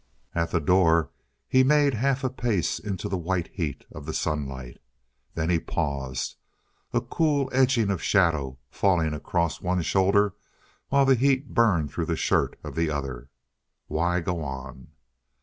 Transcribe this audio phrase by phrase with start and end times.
[0.33, 1.11] At the door
[1.47, 4.79] he made half a pace into the white heat of the sunlight.
[5.35, 6.37] Then he paused,
[6.91, 10.33] a cool edging of shadow falling across one shoulder
[10.89, 13.29] while the heat burned through the shirt of the other.
[13.85, 14.87] Why go on?